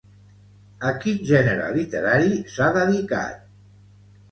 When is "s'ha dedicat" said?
2.55-3.49